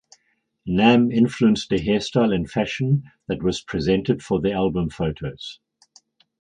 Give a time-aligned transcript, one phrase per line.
[0.65, 5.59] Nam influenced the hairstyle and fashion that was presented for the album photos.